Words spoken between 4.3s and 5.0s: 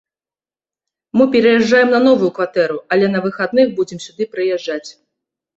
прыязджаць.